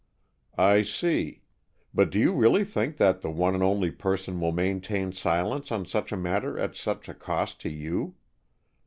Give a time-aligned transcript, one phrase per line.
[0.57, 1.43] "I see.
[1.93, 5.85] But do you really think that the one and only person will maintain silence on
[5.85, 8.15] such a matter at such a cost to you?"